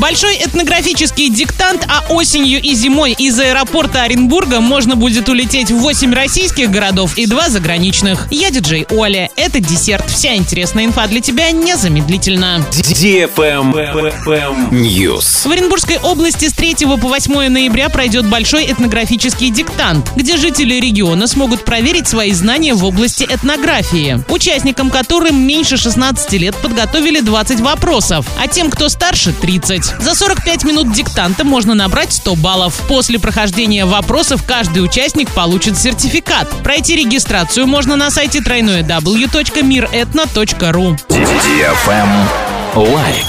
[0.00, 6.14] Большой этнографический диктант, а осенью и зимой из аэропорта Оренбурга можно будет улететь в 8
[6.14, 8.26] российских городов и 2 заграничных.
[8.30, 9.28] Я диджей Оля.
[9.36, 10.08] Это десерт.
[10.08, 12.64] Вся интересная инфа для тебя незамедлительно.
[14.70, 15.46] News.
[15.46, 21.26] В Оренбургской области с 3 по 8 ноября пройдет большой этнографический диктант, где жители региона
[21.26, 24.24] смогут проверить свои знания в области этнографии.
[24.30, 29.89] Участникам которым меньше 16 лет подготовили 20 вопросов, а тем, кто старше, 30.
[29.98, 32.80] За 45 минут диктанта можно набрать 100 баллов.
[32.88, 36.48] После прохождения вопросов каждый участник получит сертификат.
[36.62, 40.98] Пройти регистрацию можно на сайте www.miretno.ru.
[42.74, 43.26] Лайк.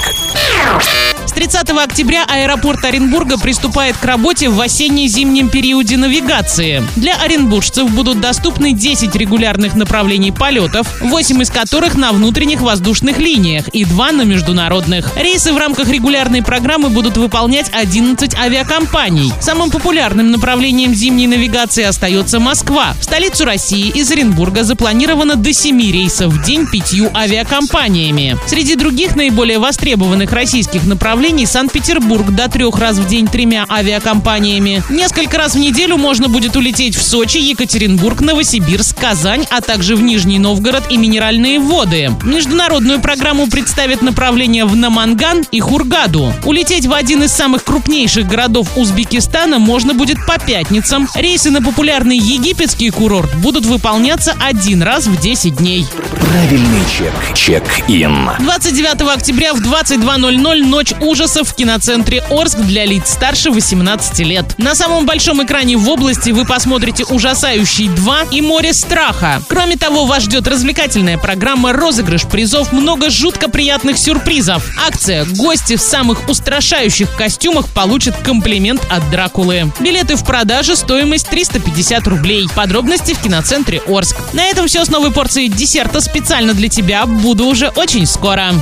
[1.41, 6.83] С 30 октября аэропорт Оренбурга приступает к работе в осенне-зимнем периоде навигации.
[6.95, 13.69] Для оренбуржцев будут доступны 10 регулярных направлений полетов, 8 из которых на внутренних воздушных линиях
[13.69, 15.17] и 2 на международных.
[15.17, 19.33] Рейсы в рамках регулярной программы будут выполнять 11 авиакомпаний.
[19.41, 22.93] Самым популярным направлением зимней навигации остается Москва.
[22.99, 28.37] В столицу России из Оренбурга запланировано до 7 рейсов в день пятью авиакомпаниями.
[28.45, 34.83] Среди других наиболее востребованных российских направлений Санкт-Петербург до трех раз в день тремя авиакомпаниями.
[34.89, 40.01] Несколько раз в неделю можно будет улететь в Сочи, Екатеринбург, Новосибирск, Казань, а также в
[40.01, 42.11] Нижний Новгород и Минеральные воды.
[42.23, 46.33] Международную программу представят направления в Наманган и Хургаду.
[46.45, 51.07] Улететь в один из самых крупнейших городов Узбекистана можно будет по пятницам.
[51.15, 55.85] Рейсы на популярный египетский курорт будут выполняться один раз в 10 дней.
[56.19, 57.13] Правильный чек.
[57.35, 58.29] Чек-ин.
[58.39, 64.57] 29 октября в 22.00 «Ночь ужасов» в киноцентре Орск для лиц старше 18 лет.
[64.57, 69.39] На самом большом экране в области вы посмотрите «Ужасающий 2» и «Море страха».
[69.47, 74.67] Кроме того, вас ждет развлекательная программа, розыгрыш призов, много жутко приятных сюрпризов.
[74.83, 79.71] Акция «Гости в самых устрашающих костюмах получат комплимент от Дракулы».
[79.79, 82.47] Билеты в продаже, стоимость 350 рублей.
[82.55, 84.15] Подробности в киноцентре Орск.
[84.33, 87.05] На этом все с новой порцией десерта специально для тебя.
[87.05, 88.53] Буду уже очень скоро.